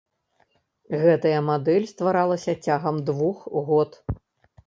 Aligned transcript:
Гэтая 1.01 1.41
мадэль 1.49 1.85
стваралася 1.93 2.53
цягам 2.67 2.95
двух 3.09 3.37
год. 3.71 3.91